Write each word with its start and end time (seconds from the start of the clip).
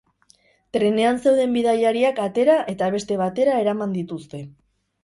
Trenean 0.77 1.19
zeuden 1.25 1.53
bidaiariak 1.57 2.23
atera 2.27 2.57
eta 2.75 2.91
beste 2.99 3.21
batera 3.25 3.61
eraman 3.67 3.99
dituzte. 4.01 4.47